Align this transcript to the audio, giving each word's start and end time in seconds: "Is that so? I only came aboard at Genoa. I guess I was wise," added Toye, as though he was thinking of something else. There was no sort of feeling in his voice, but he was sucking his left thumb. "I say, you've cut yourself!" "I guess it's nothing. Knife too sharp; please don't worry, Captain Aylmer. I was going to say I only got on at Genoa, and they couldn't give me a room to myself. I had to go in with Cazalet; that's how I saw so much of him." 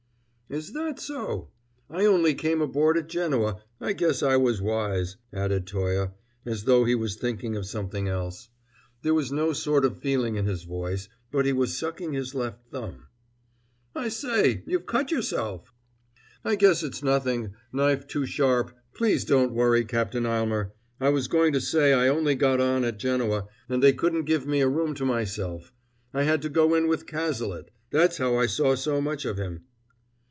"Is 0.53 0.73
that 0.73 0.99
so? 0.99 1.49
I 1.89 2.03
only 2.03 2.33
came 2.33 2.59
aboard 2.61 2.97
at 2.97 3.07
Genoa. 3.07 3.61
I 3.79 3.93
guess 3.93 4.21
I 4.21 4.35
was 4.35 4.61
wise," 4.61 5.15
added 5.31 5.65
Toye, 5.65 6.11
as 6.45 6.65
though 6.65 6.83
he 6.83 6.93
was 6.93 7.15
thinking 7.15 7.55
of 7.55 7.65
something 7.65 8.09
else. 8.09 8.49
There 9.01 9.13
was 9.13 9.31
no 9.31 9.53
sort 9.53 9.85
of 9.85 10.01
feeling 10.01 10.35
in 10.35 10.47
his 10.47 10.63
voice, 10.63 11.07
but 11.31 11.45
he 11.45 11.53
was 11.53 11.77
sucking 11.77 12.11
his 12.11 12.35
left 12.35 12.67
thumb. 12.69 13.05
"I 13.95 14.09
say, 14.09 14.61
you've 14.67 14.87
cut 14.87 15.09
yourself!" 15.09 15.73
"I 16.43 16.55
guess 16.55 16.83
it's 16.83 17.01
nothing. 17.01 17.53
Knife 17.71 18.05
too 18.07 18.25
sharp; 18.25 18.73
please 18.93 19.23
don't 19.23 19.53
worry, 19.53 19.85
Captain 19.85 20.25
Aylmer. 20.25 20.73
I 20.99 21.07
was 21.11 21.29
going 21.29 21.53
to 21.53 21.61
say 21.61 21.93
I 21.93 22.09
only 22.09 22.35
got 22.35 22.59
on 22.59 22.83
at 22.83 22.99
Genoa, 22.99 23.47
and 23.69 23.81
they 23.81 23.93
couldn't 23.93 24.25
give 24.25 24.45
me 24.45 24.59
a 24.59 24.67
room 24.67 24.95
to 24.95 25.05
myself. 25.05 25.71
I 26.13 26.23
had 26.23 26.41
to 26.41 26.49
go 26.49 26.75
in 26.75 26.89
with 26.89 27.07
Cazalet; 27.07 27.71
that's 27.89 28.17
how 28.17 28.35
I 28.35 28.47
saw 28.47 28.75
so 28.75 28.99
much 28.99 29.23
of 29.23 29.37
him." 29.37 29.63